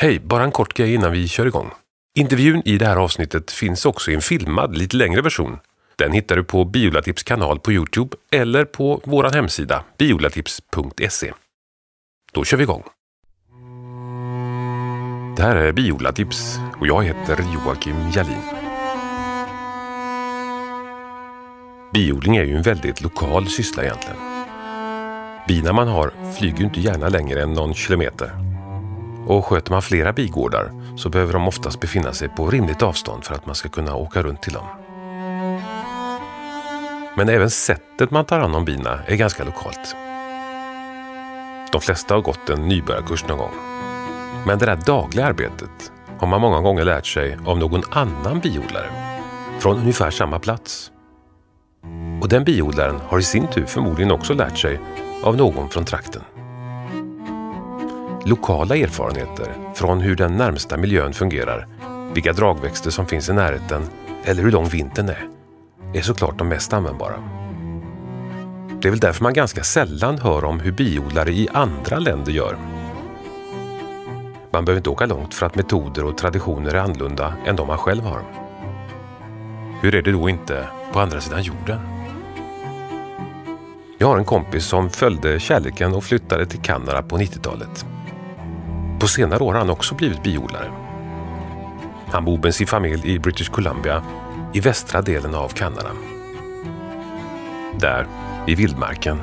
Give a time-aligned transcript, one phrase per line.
[0.00, 1.70] Hej, bara en kort grej innan vi kör igång.
[2.14, 5.58] Intervjun i det här avsnittet finns också i en filmad, lite längre version.
[5.98, 11.32] Den hittar du på Biolatips kanal på Youtube eller på vår hemsida biolatips.se.
[12.32, 12.82] Då kör vi igång.
[15.36, 18.42] Det här är Biolatips och jag heter Joakim Jalin.
[21.94, 24.16] Biodling är ju en väldigt lokal syssla egentligen.
[25.48, 28.55] Bina man har flyger ju inte gärna längre än någon kilometer.
[29.26, 33.34] Och sköter man flera bigårdar så behöver de oftast befinna sig på rimligt avstånd för
[33.34, 34.66] att man ska kunna åka runt till dem.
[37.16, 39.96] Men även sättet man tar hand om bina är ganska lokalt.
[41.72, 43.54] De flesta har gått en nybörjarkurs någon gång.
[44.46, 48.90] Men det där dagliga arbetet har man många gånger lärt sig av någon annan biodlare
[49.58, 50.90] från ungefär samma plats.
[52.22, 54.80] Och den biodlaren har i sin tur förmodligen också lärt sig
[55.22, 56.22] av någon från trakten.
[58.28, 61.66] Lokala erfarenheter från hur den närmsta miljön fungerar,
[62.14, 63.82] vilka dragväxter som finns i närheten
[64.24, 65.28] eller hur lång vintern är,
[65.94, 67.14] är såklart de mest användbara.
[68.82, 72.56] Det är väl därför man ganska sällan hör om hur biodlare i andra länder gör.
[74.50, 77.78] Man behöver inte åka långt för att metoder och traditioner är annorlunda än de man
[77.78, 78.22] själv har.
[79.82, 81.80] Hur är det då inte på andra sidan jorden?
[83.98, 87.86] Jag har en kompis som följde kärleken och flyttade till Kanada på 90-talet.
[89.00, 90.72] På senare år har han också blivit biodlare.
[92.06, 94.02] Han bor med sin familj i British Columbia
[94.54, 95.90] i västra delen av Kanada.
[97.80, 98.06] Där,
[98.46, 99.20] i vildmarken.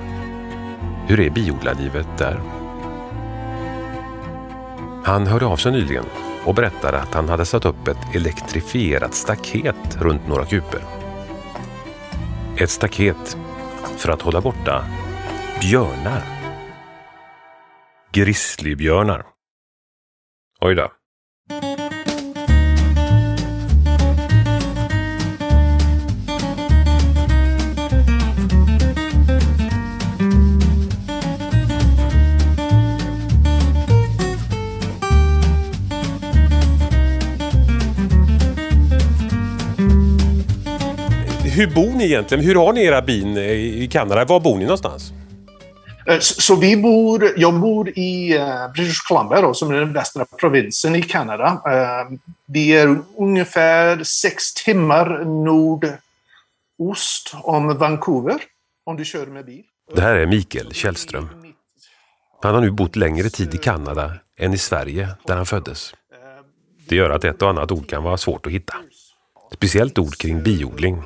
[1.08, 2.42] Hur är biodlarlivet där?
[5.06, 6.06] Han hörde av sig nyligen
[6.46, 10.82] och berättade att han hade satt upp ett elektrifierat staket runt några kuper.
[12.58, 13.38] Ett staket
[13.98, 14.86] för att hålla borta
[15.62, 16.24] björnar.
[18.12, 19.33] Grizzlybjörnar.
[20.66, 20.92] Oj då.
[41.56, 42.44] Hur bor ni egentligen?
[42.44, 44.26] Hur har ni era bin i Kanada?
[44.26, 45.14] Var bor ni någonstans?
[46.06, 50.26] Eh, så vi bor, jag bor i eh, British Columbia då, som är den västra
[50.26, 51.62] provinsen i Kanada.
[51.66, 55.96] Eh, vi är ungefär sex timmar nordost
[57.34, 58.42] om Vancouver,
[58.86, 59.64] om du kör med bil.
[59.96, 61.30] Det här är Mikael Källström.
[62.42, 65.94] Han har nu bott längre tid i Kanada än i Sverige, där han föddes.
[66.88, 68.74] Det gör att ett och annat ord kan vara svårt att hitta.
[69.54, 71.04] Speciellt ord kring biodling,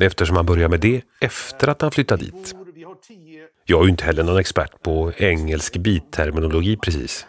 [0.00, 2.54] eftersom han börjar med det efter att han flyttat dit.
[3.64, 7.26] Jag är ju inte heller någon expert på engelsk bitterminologi precis.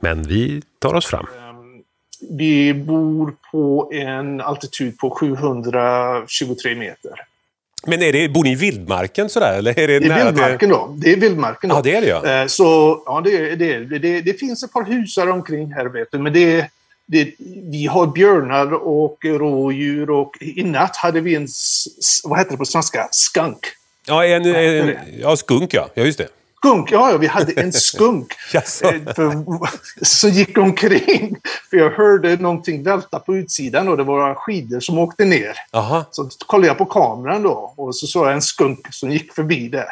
[0.00, 1.26] Men vi tar oss fram.
[2.30, 7.12] Vi bor på en altitud på 723 meter.
[7.86, 9.58] Men är det, bor ni i vildmarken sådär?
[9.58, 10.94] Eller är det, det är vildmarken då.
[10.98, 11.76] Det är vildmarken då.
[11.76, 12.42] Ja, det är det ja.
[12.42, 16.18] Eh, så, ja, det, det, det, det finns ett par husar omkring här vet du,
[16.18, 16.70] men det,
[17.06, 17.34] det,
[17.70, 21.48] vi har björnar och rådjur och i natt hade vi en,
[22.24, 23.58] vad heter det på svenska, skunk.
[24.08, 25.88] Ja, en, en, ja skunk ja.
[25.94, 26.28] ja, just det.
[26.56, 28.32] Skunk, ja, ja vi hade en skunk
[30.02, 31.36] som gick omkring.
[31.70, 35.52] För jag hörde någonting välta på utsidan och det var skidor som åkte ner.
[35.72, 36.04] Aha.
[36.10, 39.68] Så kollade jag på kameran då och så såg jag en skunk som gick förbi
[39.68, 39.86] där.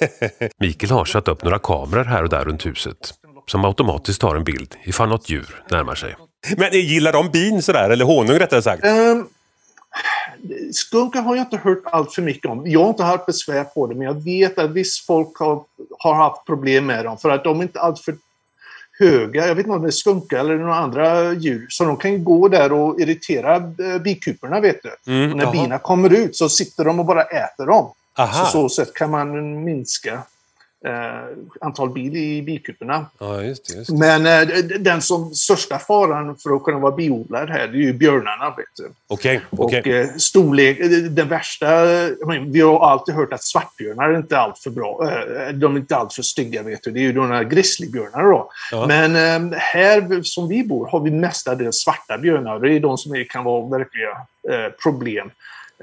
[0.58, 3.14] Mikael har satt upp några kameror här och där runt huset
[3.46, 6.16] som automatiskt tar en bild ifall något djur närmar sig.
[6.56, 8.84] Men gillar de bin sådär, eller honung rättare sagt?
[8.86, 9.28] Um,
[10.72, 12.62] Skunkar har jag inte hört allt för mycket om.
[12.66, 15.64] Jag har inte haft besvär på det, men jag vet att visst folk har,
[15.98, 18.14] har haft problem med dem för att de är inte alltför
[18.98, 19.46] höga.
[19.46, 21.66] Jag vet inte om det är skunkar eller några andra djur.
[21.68, 25.12] Så de kan gå där och irritera eh, bikuporna, vet du.
[25.12, 25.52] Mm, och när jaha.
[25.52, 27.92] bina kommer ut så sitter de och bara äter dem.
[28.18, 28.44] Aha.
[28.44, 30.22] Så så sätt kan man minska
[31.60, 33.06] antal bil i bikuporna.
[33.18, 33.78] Ja, just det.
[33.78, 33.96] Just det.
[33.96, 37.92] Men eh, den som största faran för att kunna vara biodlare här, det är ju
[37.92, 38.54] björnarna.
[38.56, 38.92] Vet du.
[39.06, 39.80] Okej, okej.
[39.80, 41.84] Och eh, storlek, eh, den värsta,
[42.46, 45.10] vi har alltid hört att svartbjörnar är inte allt för bra.
[45.10, 46.90] Eh, de är inte allt för stygga vet du.
[46.90, 48.50] Det är ju de här grizzlybjörnarna då.
[48.70, 48.86] Ja.
[48.86, 52.60] Men eh, här som vi bor har vi mestadels svarta björnar.
[52.60, 54.10] Det är de som kan vara verkliga
[54.50, 55.30] eh, problem.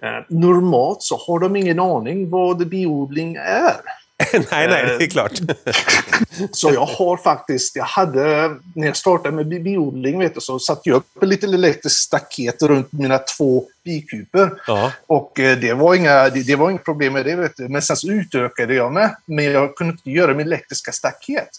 [0.01, 3.75] Eh, normalt så har de ingen aning vad biodling är.
[4.33, 5.31] nej, nej, det är klart.
[6.51, 10.59] Så jag har faktiskt, jag hade, när jag startade med bi- biodling vet du, så
[10.59, 14.51] satte jag upp ett litet elektriskt staket runt mina två bikuper.
[14.67, 14.91] Ja.
[15.07, 17.35] Och eh, det var, inga, det, det var inga problem med det.
[17.35, 17.67] Vet du.
[17.67, 21.49] Men sen så utökade jag med, men jag kunde inte göra med elektriska staket.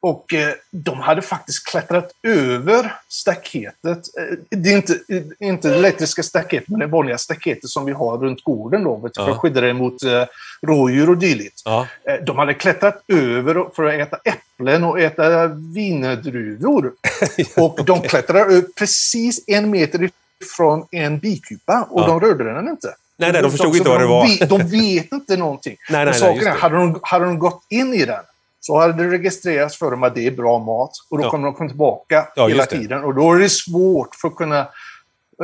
[0.00, 3.98] Och eh, de hade faktiskt klättrat över staketet.
[4.18, 4.98] Eh, det är inte,
[5.38, 9.36] inte elektriska staket, men det vanliga staketet som vi har runt gården då, för att
[9.38, 10.24] skydda det mot eh,
[10.62, 11.62] rådjur och dylikt.
[11.64, 11.86] Ja.
[12.04, 16.92] Eh, De hade klättrat över för att äta äpplen och äta vindruvor.
[17.56, 20.10] och de klättrade upp precis en meter
[20.44, 22.06] ifrån en bikupa och Ja.
[22.06, 22.94] de rörde den inte.
[23.16, 24.26] Nej, nej, de förstod inte vad det de var.
[24.38, 25.76] vet- De vet inte någonting.
[25.90, 28.20] Nej, nej, nej, är, hade de, hade de gått in i den
[28.60, 31.30] så hade det registrerats för dem att det är bra mat och då Ja.
[31.30, 34.68] kommer de komma tillbaka Ja, hela tiden och då är det svårt för att kunna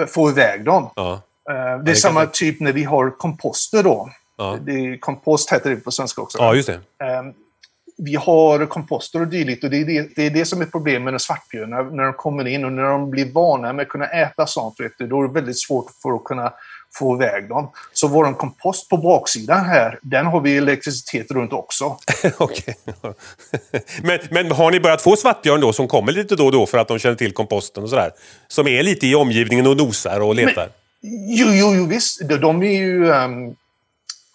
[0.01, 0.91] eh, få iväg dem.
[0.97, 1.13] Ja.
[1.51, 4.11] Eh, Det är samma typ när vi har komposter då.
[4.61, 6.39] Det kompost heter det på svenska också.
[6.39, 6.75] ja, just det.
[7.05, 7.23] Eh,
[7.99, 11.13] vi har komposter och dylikt och det är det, det är det som är problemet
[11.13, 11.83] med svartbjörnar.
[11.85, 14.93] När de kommer in och när de blir vana med att kunna äta sånt, vet
[14.99, 16.53] du, då är det väldigt svårt för att kunna
[16.99, 17.70] få iväg dem.
[17.93, 21.96] Så vår kompost på baksidan här, den har vi elektricitet runt också.
[22.38, 22.76] Okej.
[24.02, 26.79] men, men har ni börjat få svartbjörn då som kommer lite då och då för
[26.79, 28.11] att de känner till komposten och sådär?
[28.49, 30.69] Som är lite i omgivningen och nosar och letar?
[31.29, 32.29] Jo, jo, jo visst.
[32.29, 33.56] De, de är ju um,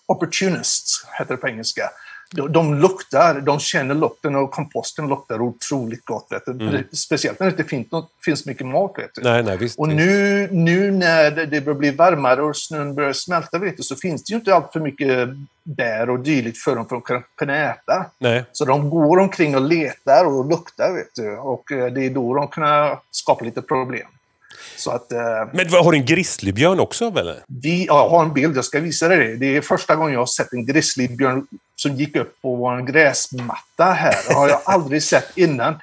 [0.05, 1.89] opportunists, heter det på engelska.
[2.35, 6.27] De, de luktar, de känner lukten och komposten luktar otroligt gott.
[6.45, 6.87] Du.
[6.91, 8.95] Speciellt när det inte finns, något, finns mycket mat.
[9.21, 9.79] Nej, nej, visst.
[9.79, 9.95] Och visst.
[9.97, 14.23] nu, nu när det börjar bli varmare och snön börjar smälta vet du, så finns
[14.23, 15.29] det ju inte allt för mycket
[15.63, 18.05] bär och dylikt för dem för att kunna- kunna äta.
[18.17, 18.45] Nej.
[18.51, 20.93] Så de går omkring och letar och luktar.
[20.93, 21.37] Vet du.
[21.37, 24.07] Och eh, det är då de kan skapa lite problem.
[24.77, 25.19] Så att eh,
[25.53, 27.35] Men har du en grizzlybjörn också eller?
[27.47, 29.35] vi, ja, jag har en bild, jag ska visa dig det.
[29.35, 33.83] Det är första gången jag har sett en grizzlybjörn som gick upp på vår gräsmatta
[33.83, 34.15] här.
[34.27, 35.75] Det har jag aldrig sett innan.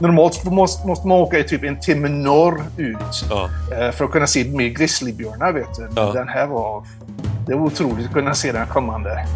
[0.00, 2.98] Normalt måste, måste man åka i typ en timme norrut
[3.30, 3.50] Ja.
[3.72, 5.52] eh, för att kunna se mer grizzlybjörnar.
[5.52, 5.88] Vet du.
[5.96, 6.12] Ja.
[6.12, 6.84] Den här var...
[7.46, 9.26] Det var otroligt att kunna se den kommande.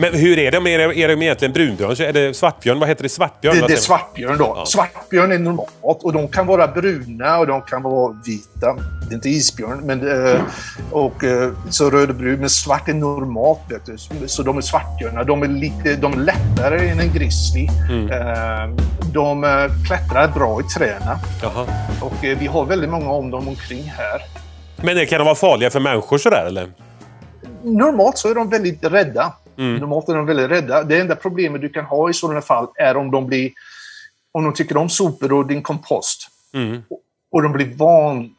[0.00, 0.66] Men hur är de?
[0.66, 1.90] Är de, är de egentligen brunbjörn?
[1.90, 2.78] Är det svartbjörn?
[2.78, 3.08] Vad heter det?
[3.08, 3.56] Svartbjörn?
[3.60, 4.52] Det, det är svartbjörn då.
[4.56, 4.66] Ja.
[4.66, 8.76] Svartbjörn är normalt och de kan vara bruna och de kan vara vita.
[9.08, 10.40] Det är inte isbjörn, men eh,
[10.90, 13.58] och eh, så rödbrun, men svart är normalt.
[13.68, 13.96] Vet du.
[14.28, 15.24] Så de är svartbjörnar.
[15.24, 17.68] De är lite de är lättare än en grizzly.
[17.90, 18.10] Mm.
[18.10, 19.50] Eh, de eh,
[19.86, 21.66] klättrar bra i träna Jaha.
[22.00, 24.22] och eh, vi har väldigt många om dem omkring här.
[24.76, 26.72] Men kan de vara farliga för människor sådär eller?
[27.62, 29.32] Normalt så är de väldigt rädda.
[29.58, 29.76] Mm.
[29.76, 30.84] Normalt är de väldigt rädda.
[30.84, 33.50] Det enda problemet du kan ha i sådana fall är om de blir
[34.32, 36.28] om de tycker om sopor och din kompost.
[36.54, 36.82] Mm.
[37.30, 38.34] och de blir van...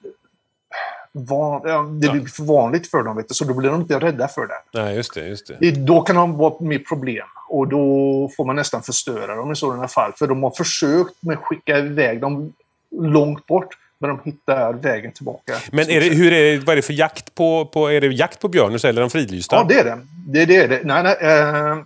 [1.11, 3.99] van ja, det blir för vanligt för dem, vet du, så då blir de inte
[3.99, 4.81] rädda för det.
[4.81, 5.27] Nej, just det.
[5.27, 5.57] Just det.
[5.59, 5.71] det.
[5.71, 9.87] Då kan de vara med problem och då får man nästan förstöra dem i sådana
[9.87, 10.13] fall.
[10.15, 12.53] För de har försökt med att skicka iväg dem
[12.91, 15.53] långt bort, men de hittar vägen tillbaka.
[15.71, 17.91] Men är det, hur är det, vad är det för jakt på, på...
[17.91, 19.55] Är det jakt på björn eller är de fridlysta?
[19.55, 19.99] Ja, det är det.
[20.27, 20.67] Det är det.
[20.67, 20.81] det.
[20.83, 21.77] Nej, nej, eh,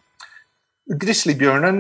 [0.96, 1.78] grizzlybjörnen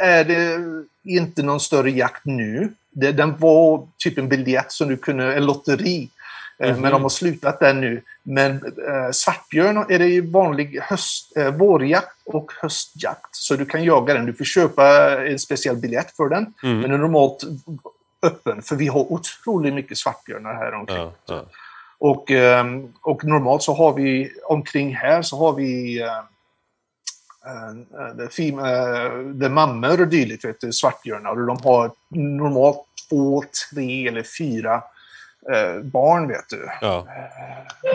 [0.00, 0.58] är det
[1.04, 2.72] inte någon större jakt nu.
[2.90, 6.08] Det, den var typ en biljett som du kunde, en lotteri.
[6.58, 6.80] Eh, Mhm.
[6.80, 8.02] Men de har slutat där nu.
[8.22, 13.36] Men eh, svartbjörn är det ju vanlig höst, eh, vårjakt och höstjakt.
[13.36, 14.26] Så du kan jaga den.
[14.26, 14.86] Du får köpa
[15.26, 16.54] en speciell biljett för den.
[16.62, 16.80] Mm.
[16.80, 17.44] Men den normalt
[18.22, 18.62] öppen.
[18.62, 20.96] För vi har otroligt mycket svartbjörnar här omkring.
[20.96, 21.44] Ja, ja.
[21.98, 26.08] Och, ehm, och normalt så har vi omkring här så har vi eh,
[27.46, 27.70] eh,
[28.48, 31.30] eh, det mammor och dylikt, vet du, svartbjörnar.
[31.30, 34.82] Och de har normalt två, tre eller fyra
[35.82, 36.68] barn, vet du.
[36.80, 37.06] ja.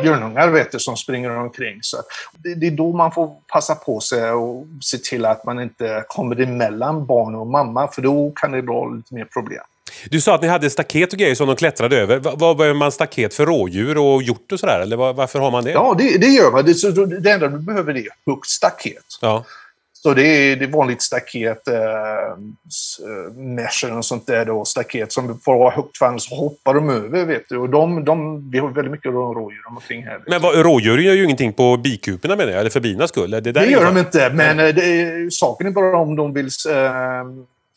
[0.01, 1.79] Björnungar, vet du, som springer omkring.
[1.81, 1.97] Så
[2.37, 6.41] det, är då man får passa på sig och se till att man inte kommer
[6.41, 9.63] emellan barn och mamma, för då kan det vara lite mer problem.
[10.09, 12.17] Du sa att ni hade staket och grejer som de klättrade över.
[12.19, 14.79] Va- Vad behöver man staket för rådjur och hjort och sådär?
[14.79, 15.71] Eller va- varför har man det?
[15.71, 16.65] Ja, det, det gör man.
[16.65, 19.03] Det, det enda du behöver det är högt staket.
[19.21, 19.45] Ja.
[19.93, 25.11] Så det är, det är vanligt staket, eh, eh, meshen och sånt där då, staket
[25.13, 27.57] som får vara högt för annars hoppar de över vet du.
[27.57, 30.19] Och de, de, vi har väldigt mycket rådjur omkring här.
[30.27, 33.31] Men vad, rådjuren gör ju ingenting på bikuporna menar jag, eller för binas skull.
[33.31, 36.45] Det, där Det gör de inte, men eh, det saken är bara om de vill
[36.69, 36.81] eh,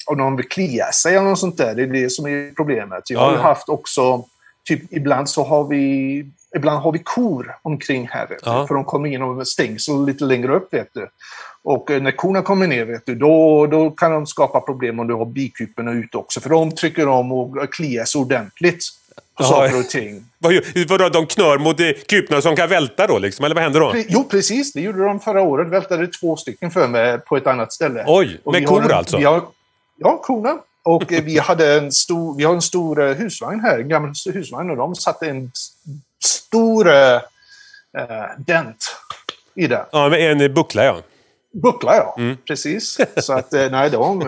[0.06, 1.75] om de vill klia sig eller något sånt där.
[1.75, 3.11] Det är det som är problemet.
[3.11, 4.25] Jag har ju haft också,
[4.68, 8.66] typ ibland så har vi Ibland har vi kor omkring här, Ja.
[8.66, 10.75] för de kommer in och stängsel lite längre upp.
[10.75, 11.08] Vet du.
[11.64, 15.06] Och eh, när korna kommer ner, vet du, då, då kan de skapa problem om
[15.06, 16.40] du har bikuporna ute också.
[16.40, 18.84] För de trycker om och kliar sig ordentligt
[19.38, 20.25] på saker och ting.
[20.88, 23.44] Vadå, de knör mot eh, kuporna som kan välta då liksom?
[23.44, 23.92] Eller vad händer då?
[23.92, 24.73] Pre- Jo, precis.
[24.73, 25.68] Det gjorde de förra året.
[25.68, 28.04] Vältade två stycken för mig på ett annat ställe.
[28.06, 29.18] Oj, Och med har kor en- alltså?
[29.18, 29.42] Vi har,
[29.97, 30.59] ja, korna.
[30.83, 34.13] Och eh, vi hade en stor, vi har en stor eh, husvagn här, en gammal
[34.35, 35.51] husvagn, och de satte en
[36.25, 37.21] stor eh,
[38.39, 38.85] dent
[39.55, 39.85] i den.
[39.93, 40.97] Ja, med en buckla ja.
[41.63, 42.37] Buckla ja, Mm.
[42.49, 42.99] precis.
[43.17, 44.23] Så att, nej, de...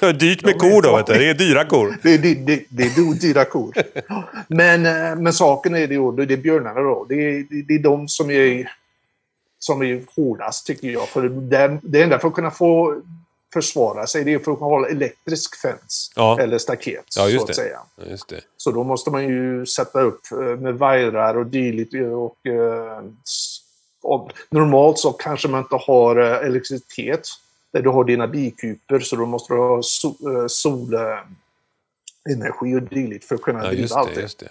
[0.00, 1.12] eh, Dyrt med De är kor då, vet du.
[1.14, 1.98] Det är dyra kor.
[2.02, 3.74] Det, det, det, det är dy- dyra kor.
[4.48, 4.82] Men,
[5.22, 7.06] men saken är det ju, det är björnarna då.
[7.08, 8.72] Det är, det, är de som är,
[9.58, 11.08] som är hårdast tycker jag.
[11.08, 13.00] För det, det enda för att kunna få
[13.52, 16.12] försvara sig det är för att hålla elektrisk fens.
[16.16, 16.40] Ja.
[16.40, 17.54] Eller staket Ja, så att det.
[17.54, 17.78] säga.
[17.96, 18.40] Ja, Just det.
[18.56, 21.94] Så då måste man ju sätta upp eh, med vajrar och dylikt.
[21.94, 23.60] Och, eh, s-
[24.02, 27.28] och normalt så kanske man inte har eh, elektricitet
[27.72, 31.24] där du har dina bikuper så då måste du ha so, eh, solenergi
[32.76, 34.48] och dylikt för att kunna Ja, driva allt det.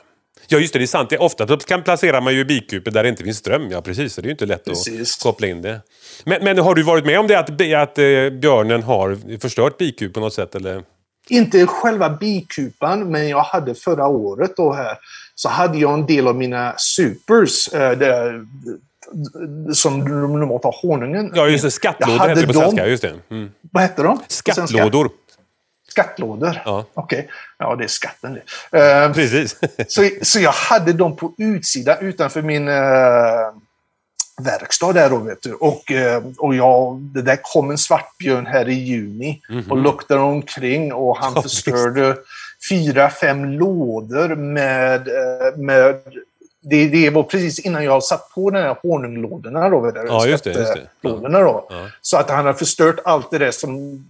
[0.48, 0.80] Ja, just det.
[0.80, 1.14] Det är sant.
[1.20, 3.72] Ofta kan placerar man ju bikuper där det inte finns ström.
[3.72, 4.14] Ja, precis.
[4.14, 5.18] Så det är ju inte lätt Precis.
[5.18, 5.82] att koppla in det.
[6.24, 10.14] Men, men har du varit med om det att, att eh, björnen har förstört bikup
[10.14, 10.56] på något sätt?
[10.56, 10.84] Eller?
[11.30, 14.98] Inte själva bikupan, men jag hade förra året då här
[15.36, 18.46] så hade jag en del av mina supers eh, där,
[19.74, 20.00] som
[20.40, 21.32] normalt har honungen.
[21.36, 21.72] Ja, just det.
[21.72, 22.88] Skattlådor heter det på svenska.
[22.88, 23.14] Just det.
[23.30, 23.52] Mm.
[23.72, 24.20] Vad heter de?
[24.28, 25.10] Skattlådor.
[26.04, 26.62] Skattlådor?
[26.66, 26.86] Ja.
[26.94, 27.30] Okej.
[27.58, 28.40] Ja, det är skatten
[28.72, 28.80] det.
[28.80, 29.56] Eh, Precis.
[29.88, 32.74] så, så jag hade dem på utsidan utanför min eh,
[34.42, 35.54] verkstad där då, vet du.
[35.54, 40.94] Och, eh, och jag, det där kom en svartbjörn här i juni och luktade omkring
[40.94, 41.36] och han Mhm.
[41.36, 42.18] Ja, förstörde
[42.70, 45.96] fyra, fem lådor med, eh, med
[46.62, 49.92] det, det var precis innan jag satt på den här honunglådorna då.
[50.08, 50.82] Ja, just det, just det.
[50.82, 51.68] Skattelådorna då.
[51.70, 51.88] Ja.
[52.02, 54.06] Så att han har förstört allt det där som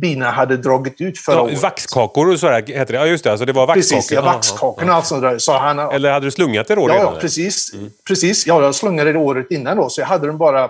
[0.00, 1.62] bina hade dragit ut förra Ja, året.
[1.62, 2.98] vaxkakor och sådär heter det.
[2.98, 3.30] Ja, just det.
[3.30, 3.96] Alltså, det var vaxkakor.
[3.96, 5.38] Precis, ja, vaxkakorna och allt där.
[5.38, 7.00] Så han, Eller hade du slungat det då Ja, redan?
[7.00, 7.20] ja eller?
[7.20, 7.72] precis.
[8.08, 8.46] precis.
[8.46, 10.68] Ja, jag slungade det året innan då, så jag hade den bara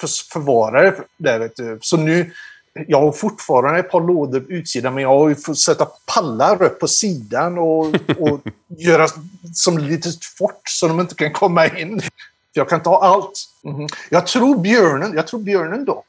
[0.00, 1.38] för, förvarade där.
[1.38, 1.78] Vet du.
[1.82, 2.32] Så nu,
[2.88, 6.62] jag har fortfarande ett par lådor på utsidan, men jag har ju fått sätta pallar
[6.62, 7.86] upp på sidan och,
[8.18, 8.40] och
[8.78, 9.06] göra
[9.54, 12.00] som litet fort så de inte kan komma in.
[12.54, 13.32] Jag kan ta allt.
[13.64, 13.86] Mhm.
[14.10, 16.06] Jag tror björnen, jag tror björnen dock,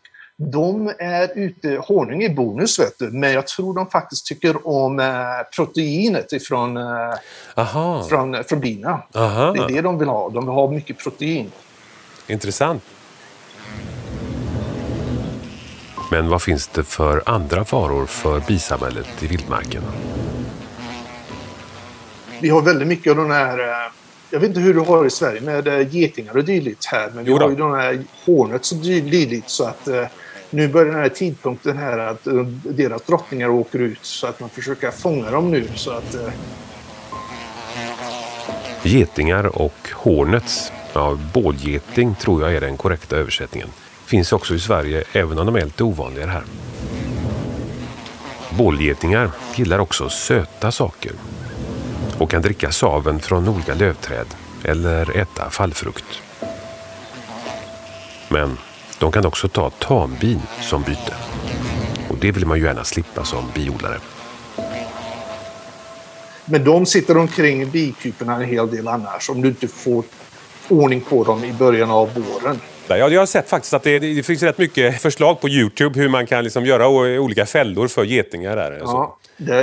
[0.51, 4.99] de är ute, honung är bonus vet du, men jag tror de faktiskt tycker om
[4.99, 5.05] eh,
[5.55, 6.83] proteinet ifrån, eh,
[7.55, 8.05] Aha.
[8.09, 9.01] från, från bina.
[9.15, 9.51] Aha.
[9.51, 10.29] Det är det de vill ha.
[10.29, 11.51] De vill ha mycket protein.
[12.27, 12.83] Intressant.
[16.11, 19.83] Men vad finns det för andra faror för bisamhället i vildmarken?
[22.41, 23.59] Vi har väldigt mycket av de här...
[23.59, 23.91] eh,
[24.29, 27.11] Jag vet inte hur du har i Sverige med eh, getingar och dylikt här.
[27.15, 30.05] Men vi har ju de här hornet dy- dylikt så att eh,
[30.53, 32.33] nu börjar den här tidpunkten här att eh,
[32.63, 36.33] deras drottningar åker ut så att man försöker fånga dem nu så att eh,
[38.83, 43.69] Getingar och hornets, ja, bålgeting tror jag är den korrekta översättningen,
[44.05, 46.43] finns också i Sverige även om de är lite ovanligare här.
[48.57, 51.11] Bålgetingar gillar också söta saker
[52.17, 54.27] och kan dricka saven från olika lövträd
[54.63, 56.21] eller äta fallfrukt.
[58.29, 58.57] Men
[58.99, 61.13] de kan också ta tambin som byte.
[62.09, 63.99] Och det vill man ju gärna slippa som biodlare.
[66.45, 70.03] Men de sitter omkring bikuporna en hel del annars om du inte får
[70.67, 72.59] ordning på dem i början av våren.
[72.87, 76.09] Ja, jag har sett faktiskt att det, det finns rätt mycket förslag på Youtube hur
[76.09, 76.87] man kan liksom göra
[77.19, 78.55] olika fällor för getingar.
[78.55, 78.81] Där.
[78.81, 78.95] och så.
[78.95, 79.17] Ja,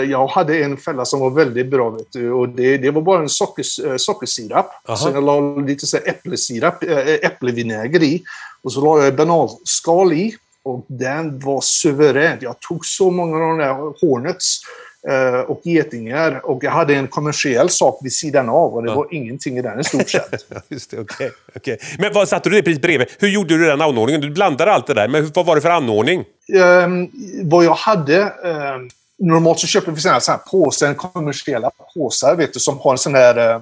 [0.09, 1.91] jag hade en fälla som var väldigt bra.
[1.91, 4.67] Vet du, och det, det var bara en sockers, äh, sockersirap.
[4.89, 4.97] Aha.
[4.97, 8.23] Så jag la lite så här äpplesirap, äh, äpplevinäger i.
[8.63, 10.35] Och så la jag bananskal i.
[10.63, 12.39] Och den var suverän.
[12.41, 13.75] Jag tog så många av de där
[14.07, 14.61] hornets
[15.09, 16.41] eh, och getingar.
[16.47, 18.75] Och jag hade en kommersiell sak vid sidan av.
[18.75, 18.95] Och det Ja.
[18.95, 20.47] var ingenting i den i stort sett.
[20.69, 21.31] Just det, okej.
[21.57, 21.79] okej.
[21.99, 23.09] Men vad satte du det precis bredvid?
[23.19, 24.21] Hur gjorde du den anordningen?
[24.21, 26.25] Du blandade allt det där, men vad var det för anordning?
[26.55, 27.09] Ehm,
[27.45, 28.23] vad jag hade...
[28.45, 28.89] ehm,
[29.21, 32.93] normalt så köper vi såna här, såna här påsar, kommersiella påsar, vet du, som har
[32.93, 33.37] en sån här...
[33.55, 33.61] eh,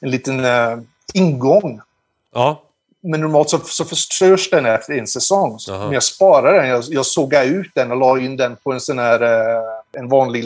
[0.00, 0.78] en liten eh,
[1.14, 1.80] ingång.
[2.34, 2.62] Ja,
[3.02, 5.58] Men normalt så, så förstörs den efter en säsong.
[5.58, 5.84] Så- Jaha.
[5.84, 6.68] Men jag sparade den.
[6.68, 9.22] Jag, jag sågade ut den och la in den på en sån här...
[9.22, 9.62] eh,
[10.00, 10.44] en vanlig...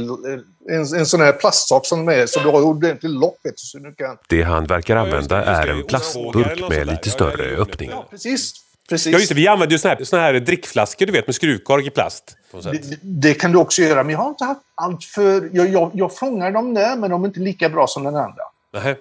[0.71, 3.39] En, en sån här plastsak som är så du har ordentligt lock.
[3.57, 4.19] Så du kan...
[4.29, 7.91] det han verkar använda är en plastburk med lite större öppning.
[7.91, 8.53] Ja, precis.
[8.93, 9.13] Precis.
[9.13, 9.35] Ja, just det.
[9.35, 12.37] Vi använder ju såna här, såna här drickflaskor, du vet, med skruvkork i plast.
[12.51, 12.91] på något sätt.
[12.91, 15.51] Det, det kan du också göra, men jag har inte haft allt för...
[15.53, 18.43] Jag, jag, jag fångar dem där, men de är inte lika bra som den andra.
[18.73, 18.97] Nähä.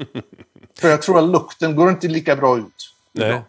[0.80, 2.94] För jag tror att lukten går inte lika bra ut.
[3.12, 3.40] Nej.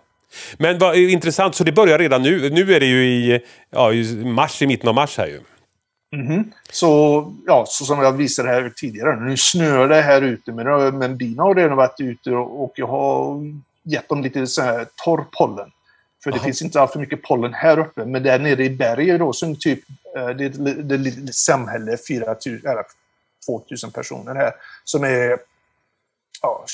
[0.57, 2.49] Men vad är intressant, så det börjar redan nu.
[2.49, 5.39] Nu är det ju i, ja, i mars, i mitten av mars här ju.
[6.71, 11.17] Så, ja, så som jag visade här tidigare, nu snöar det här ute, men, men
[11.17, 13.41] bina har redan varit ute och, och jag har
[13.83, 15.71] gett dem lite så här torr pollen.
[16.23, 18.05] För det finns inte alltför mycket pollen här uppe.
[18.05, 19.79] Men där nere i berget då, som typ,
[20.17, 20.49] eh, det är
[20.93, 22.35] ett litet samhälle, 4 000,
[22.65, 22.83] eller
[23.45, 25.37] 2000 personer här, som är
[26.41, 26.65] ja,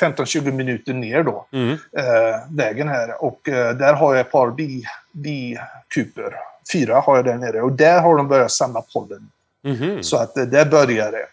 [0.00, 1.72] 15-20 minuter ner då, Mm.
[1.72, 3.24] eh, vägen här.
[3.24, 6.34] Och eh, där har jag ett par bi, bikuper.
[6.72, 7.62] Fyra har jag där nere.
[7.62, 9.30] Och där har de börjat samla pollen.
[9.62, 10.02] Mhm.
[10.02, 11.26] Så att eh, där börjar det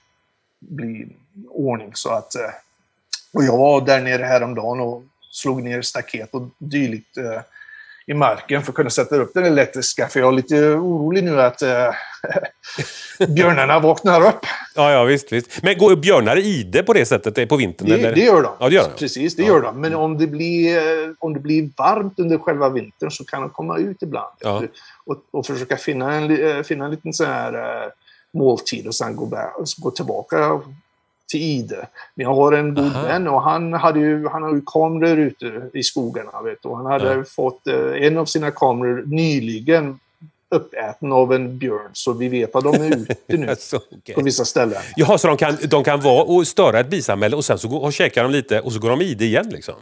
[0.60, 1.08] bli
[1.50, 1.91] ordning.
[1.94, 2.50] Så att, eh,
[3.36, 7.42] och jag var där nere häromdagen och slog ner staket och dylikt eh,
[8.08, 10.08] i marken för att kunna sätta upp den elektriska.
[10.08, 11.92] För jag är lite orolig nu att eh,
[13.27, 14.46] björnarna vaknar upp.
[14.75, 15.63] Ja, ja, visst, visst.
[15.63, 17.89] Men går björnar i det på det sättet eh, på vintern?
[17.89, 18.51] Det, det gör de.
[18.60, 19.00] Ja, det gör de.
[19.00, 19.48] Precis, det Ja.
[19.48, 19.82] gör de.
[19.82, 23.50] Men om det, blir, eh, om det blir varmt under själva vintern så kan de
[23.50, 24.36] komma ut ibland.
[24.39, 24.63] Ja.
[25.06, 27.92] Och, och försöka finna en, eh, finna en liten sån här
[28.34, 30.62] måltid och sen gå, gå tillbaka
[31.27, 31.88] till Ide.
[32.15, 33.01] Jag har en god Aha.
[33.08, 36.41] vän och han hade ju, han har ju kameror ute i skogarna.
[36.41, 36.70] Vet du.
[36.70, 37.24] Och han hade Ja.
[37.24, 37.75] fått eh,
[38.08, 40.00] en av sina kameror nyligen
[40.50, 41.89] uppäten av en björn.
[41.94, 44.15] Så vi vet att de är ute nu Så, okej.
[44.15, 44.82] på vissa ställen.
[44.96, 47.82] Jaha, så de kan, de kan vara och störa ett bisamhälle och sen så går,
[47.84, 49.75] och käkar de lite och så går de i det igen liksom?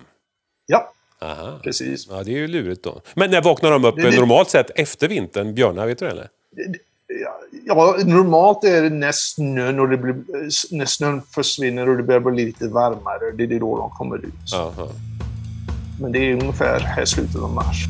[0.66, 1.60] Ja, Aha.
[1.64, 2.08] precis.
[2.10, 3.02] Ja, det är ju lurigt då.
[3.16, 5.54] Men när vaknar de upp Det- det- normalt sett efter vintern?
[5.56, 6.30] Björnar, vet du det eller?
[7.65, 10.15] Ja, normalt är det när snön, och det blir,
[10.75, 13.32] när snön försvinner och det börjar bli lite varmare.
[13.38, 14.34] Det är då de kommer ut.
[14.51, 14.74] Ja.
[16.01, 17.86] Men det är ungefär här slutet av mars.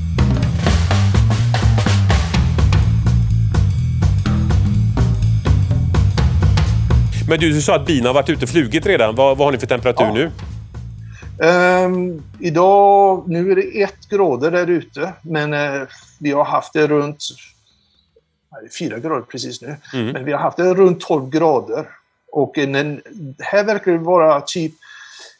[7.29, 9.15] Men du, du sa att bin har varit ute och flugit redan.
[9.15, 10.13] Vad, vad har ni för temperatur Ja.
[10.13, 10.31] nu?
[11.43, 15.81] Ehm, idag, nu är det ett grader där ute, men eh,
[16.19, 17.23] vi har haft det runt
[18.79, 19.75] fyra grader precis nu.
[19.93, 20.07] Mm.
[20.07, 21.85] Men vi har haft det runt 12 grader.
[22.31, 23.01] Och en, en,
[23.39, 24.71] här verkar det vara typ,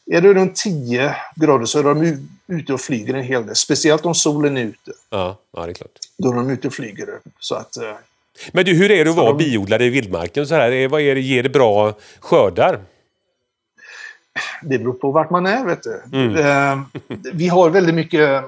[0.06, 3.56] är det runt 10 grader så är de ute och flyger en hel del.
[3.56, 4.92] Speciellt om solen är ute.
[5.10, 5.92] Ja, ja, det är klart.
[6.18, 7.08] Då är de ute och flyger.
[7.40, 7.94] Så att, eh,
[8.52, 10.48] Men du, hur är det att vara de- biodlare i vildmarken?
[10.48, 10.72] Så här?
[10.72, 12.80] Är- Vad är det, ger det bra skördar?
[14.64, 16.02] Det beror på vart man är, vet du.
[16.14, 16.36] Mm.
[16.36, 16.84] Eh,
[17.34, 18.44] vi har väldigt mycket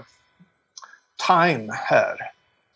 [1.28, 2.16] time här.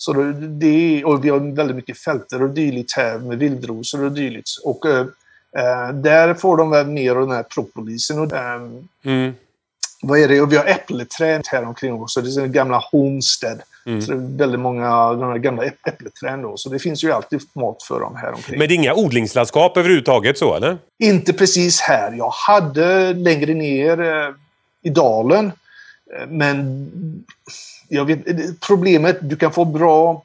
[0.01, 4.49] Så det, och vi har väldigt mycket fälter och dylikt här med vildrosor och dylikt.
[4.63, 5.05] Och eh,
[5.93, 8.19] där får de väl mer av den här propolisen.
[8.19, 8.61] Och, eh,
[9.05, 9.33] Mm.
[10.01, 10.41] vad är det?
[10.41, 12.13] Och vi har äppelträd här omkring oss.
[12.13, 13.59] Så det är gamla Homestead.
[13.85, 14.01] Mm.
[14.01, 16.57] Så det är väldigt många av de här gamla äpp- äppelträden då.
[16.57, 18.59] Så det finns ju alltid mat för dem här omkring.
[18.59, 20.77] Men det är inga odlingslandskap överhuvudtaget så, eller?
[20.99, 22.11] Inte precis här.
[22.11, 24.33] Jag hade längre ner eh,
[24.83, 25.51] i dalen.
[26.19, 26.89] Eh, men
[27.89, 28.19] jag vet,
[28.67, 30.23] problemet, du kan få bra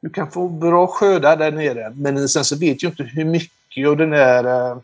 [0.00, 1.92] du kan få bra skördar där nere.
[1.96, 4.76] Men sen så vet jag inte hur mycket av den där eh,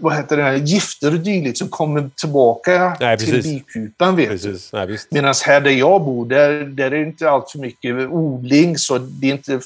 [0.00, 4.16] vad heter det, gifter och dylikt som kommer tillbaka Nej, till bikupan.
[4.16, 4.28] Vet.
[4.28, 4.72] Precis.
[4.72, 4.98] Nej.
[5.10, 8.78] Medan här där jag bor, där, där är det inte allt för mycket odling.
[8.78, 9.60] Så det är inte,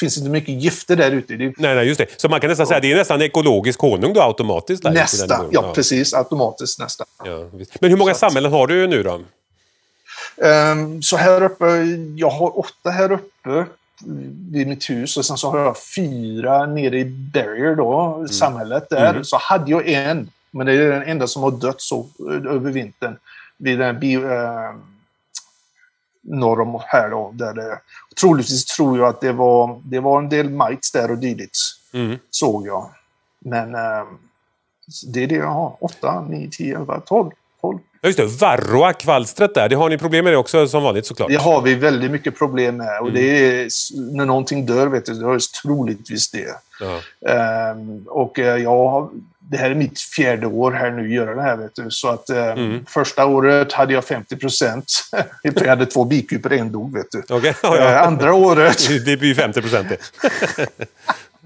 [0.00, 1.36] finns inte mycket gifter där ute.
[1.36, 2.06] Nej, nej, just det.
[2.20, 4.82] Så man kan nästan säga att det är nästan ekologisk honung då automatiskt?
[4.82, 5.26] Där, nästa.
[5.26, 5.74] Där du Ja, bor.
[5.74, 6.14] precis.
[6.14, 7.04] Automatiskt nästa.
[7.24, 7.50] Ja.
[7.80, 9.20] Men hur många Så samhällen har du nu då?
[10.42, 11.64] Ehm, så här uppe,
[12.16, 13.66] jag har åtta här uppe
[14.50, 19.10] vid mitt hus och sen så har jag fyra nere i Barrier då, samhället där.
[19.10, 19.24] Mm.
[19.24, 22.70] Så hade jag en, men det är den enda som har dött så eh, över
[22.70, 23.16] vintern.
[23.56, 24.74] Vid den bi, eh,
[26.22, 27.30] norr om här då.
[27.34, 27.80] Där det,
[28.20, 31.56] troligtvis tror jag att det var, det var en del mites där och dylikt.
[31.92, 32.18] Mm.
[32.30, 32.90] Såg jag.
[33.38, 34.06] Men ehm,
[35.06, 35.76] det är det jag har.
[35.80, 37.30] 8, 9, 10, 11, 12.
[38.02, 38.14] 12.
[38.16, 38.46] Ja, just det.
[38.46, 39.68] Varroakvalstret där.
[39.68, 41.28] Det har ni problem med det också som vanligt såklart?
[41.28, 43.00] Det har vi väldigt mycket problem med.
[43.00, 43.14] Och Mm.
[43.14, 43.68] det är,
[44.16, 46.46] när någonting dör, vet du, det är troligtvis det.
[46.80, 47.00] Ja.
[47.32, 49.10] Ehm, och eh, jag
[49.50, 51.56] det här är mitt fjärde år här nu, göra det här.
[51.56, 51.90] Vet du.
[51.90, 52.84] Så att eh, Mm.
[52.88, 54.92] första året hade jag 50 procent.
[55.42, 57.22] jag hade två bikuper, en dog, vet du.
[57.34, 59.96] Okej, ja, Eh, andra året, Det blir ju 50 procent det.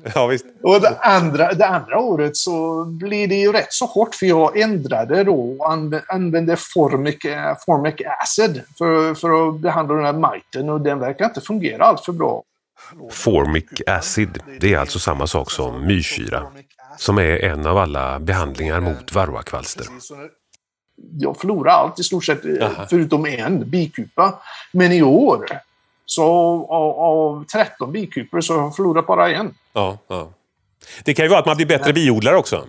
[0.15, 0.47] ja, visst.
[0.63, 4.59] och det andra, det andra året så blir det ju rätt så hårt för jag
[4.59, 7.19] ändrade då och anv- använde formic,
[7.67, 12.05] formic acid för, för att behandla den här miten och den verkar inte fungera allt
[12.05, 12.43] för bra.
[13.11, 16.43] Formic acid, det är alltså samma sak som myrsyra.
[16.99, 19.87] Som är en av alla behandlingar mot varroakvalster.
[21.19, 22.87] Jag förlorade allt i stort sett, Jaha.
[22.91, 24.35] förutom en bikupa.
[24.73, 25.47] Men i år,
[26.07, 26.25] så
[26.71, 29.55] av, av 13 bikupor så har jag förlorat bara en.
[29.73, 30.29] Ja, ja.
[31.05, 32.65] Det kan ju vara att man blir bättre biodlare också.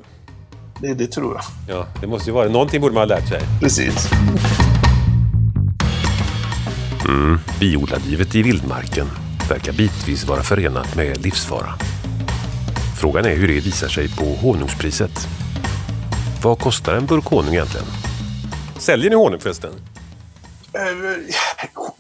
[0.82, 1.76] Det, det tror jag.
[1.78, 3.42] Ja, det måste ju vara Någonting borde man ha lärt sig.
[3.60, 4.10] Precis.
[7.60, 9.08] Biodlarlivet i vildmarken
[9.50, 11.74] verkar bitvis vara förenat med livsfara.
[13.02, 15.28] Frågan är hur det visar sig på honungspriset.
[16.44, 17.86] Vad kostar en burk honung egentligen?
[18.78, 19.72] Säljer ni honung förresten?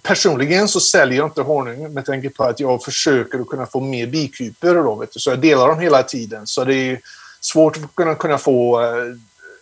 [0.02, 3.80] Personligen så säljer jag inte honung med tanke på att jag försöker att kunna få
[3.80, 4.76] mer bikuper.
[4.76, 5.20] Då, vet du.
[5.20, 6.48] Så jag delar dem hela tiden.
[6.48, 7.00] Så det är
[7.42, 8.82] svårt att kunna, kunna få,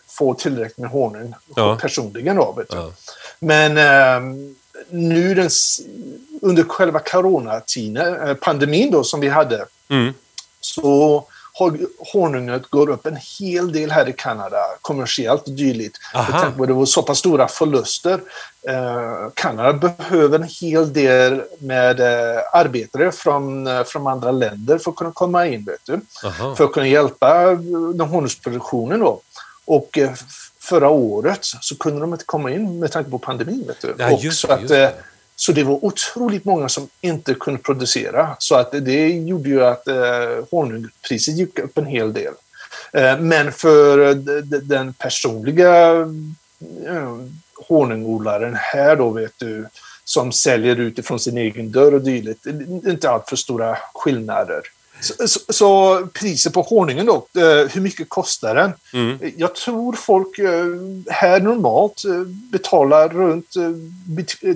[0.08, 1.78] få tillräckligt med honung ja.
[1.80, 2.36] personligen.
[2.36, 2.76] Då, vet du.
[2.76, 2.92] Ja.
[3.38, 4.46] Men eh,
[4.90, 5.50] nu den,
[6.42, 10.14] under själva coronatiden, eh, pandemin då som vi hade, mm.
[10.60, 11.78] så har
[12.12, 15.98] honunget går upp en hel del här i Kanada, kommersiellt och dylikt.
[16.56, 18.20] Med det var så pass stora förluster.
[18.68, 24.90] Eh, Kanada behöver en hel del med eh, arbetare från, eh, från andra länder för
[24.90, 26.00] att kunna komma in, vet du.
[26.56, 29.20] För att kunna hjälpa eh, honungsproduktionen då.
[29.64, 30.10] Och eh,
[30.60, 33.64] förra året så kunde de inte komma in med tanke på pandemin.
[33.66, 33.94] Vet du.
[33.98, 34.92] Ja, just, så, att, det
[35.42, 38.36] så det var otroligt många som inte kunde producera.
[38.38, 42.34] Så att det gjorde ju att eh, honungpriset gick upp en hel del.
[42.92, 44.14] Eh, men för eh,
[44.62, 45.90] den personliga
[46.86, 47.16] eh,
[47.68, 49.66] honungodlaren här då, vet du,
[50.04, 52.46] som säljer utifrån sin egen dörr och dylikt,
[52.86, 54.60] inte allt för stora skillnader.
[55.02, 58.72] Så, så, så, priset på honungen då, eh, hur mycket kostar den?
[58.92, 59.18] Mm.
[59.36, 60.64] Jag tror folk eh,
[61.10, 63.54] här normalt eh, betalar runt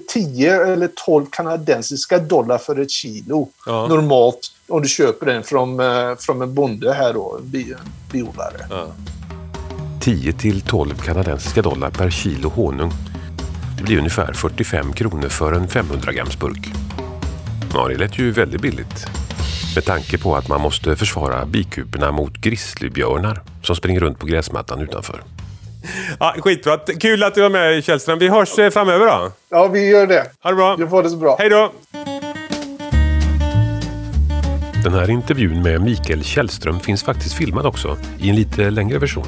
[0.09, 3.49] 10 eller 12 kanadensiska dollar för ett kilo.
[3.67, 3.87] Ja.
[3.87, 5.81] Normalt om du köper den från,
[6.19, 7.75] från en bonde här då, en bi,
[8.13, 8.67] biodlare.
[8.71, 8.87] Ja.
[10.01, 12.93] 10 till 12 kanadensiska dollar per kilo honung.
[13.79, 16.69] Det blir ungefär 45 kronor för en 500 grams burk.
[17.75, 19.07] Ja, det lät ju väldigt billigt.
[19.77, 24.81] Med tanke på att man måste försvara bikuporna mot grizzlybjörnar som springer runt på gräsmattan
[24.81, 25.23] utanför.
[26.21, 26.79] Ja, skitbra.
[27.01, 28.19] Kul att du var med Källström.
[28.19, 29.33] Vi hörs eh, framöver då.
[29.49, 30.27] Ja, vi gör det.
[30.43, 30.77] Ha det bra.
[30.77, 31.37] Du får det så bra.
[31.39, 31.73] Hej då.
[34.85, 39.27] Den här intervjun med Mikael Källström finns faktiskt filmad också i en lite längre version.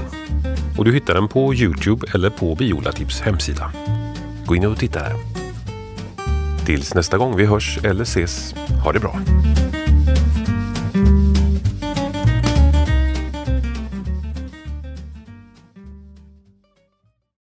[0.79, 3.73] Och du hittar den på Youtube eller på Biolatips hemsida.
[4.47, 5.15] Gå in och titta där.
[6.67, 9.21] Tills nästa gång vi hörs eller ses, ha det bra.